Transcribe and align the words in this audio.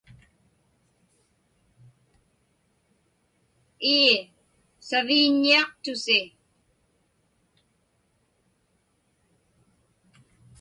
Ii, 3.97 4.13
saviiññiaqtusi. 4.87 6.19